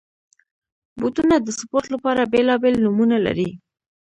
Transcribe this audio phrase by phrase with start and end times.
[0.99, 3.49] بوټونه د سپورټ لپاره بېلابېل نومونه لري.